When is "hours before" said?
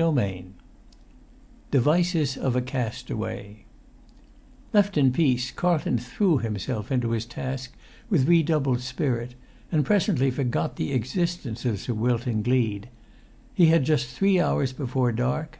14.40-15.12